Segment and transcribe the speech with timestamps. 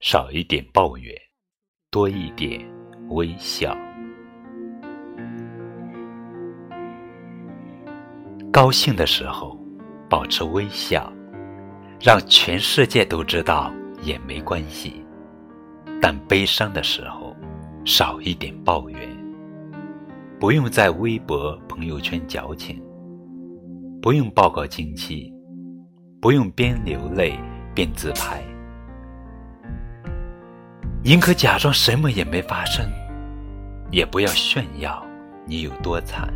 [0.00, 1.14] 少一点抱怨，
[1.90, 2.58] 多一点
[3.10, 3.76] 微笑。
[8.50, 9.58] 高兴的时候，
[10.08, 11.12] 保持微笑，
[12.00, 13.70] 让全世界都知道
[14.02, 15.04] 也没关系。
[16.00, 17.36] 但悲伤的时候，
[17.84, 18.98] 少一点抱怨。
[20.40, 22.82] 不用在微博、朋友圈矫情，
[24.00, 25.30] 不用报告近期，
[26.22, 27.38] 不用边流泪
[27.74, 28.42] 边自拍。
[31.02, 32.86] 宁可假装什么也没发生，
[33.90, 35.02] 也不要炫耀
[35.46, 36.28] 你有多惨。